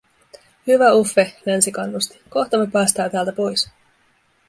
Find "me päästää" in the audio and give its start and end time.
2.57-3.09